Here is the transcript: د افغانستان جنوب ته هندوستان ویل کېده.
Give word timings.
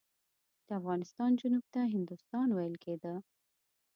د 0.67 0.69
افغانستان 0.79 1.31
جنوب 1.41 1.65
ته 1.73 1.81
هندوستان 1.93 2.47
ویل 2.51 2.75
کېده. 2.83 3.13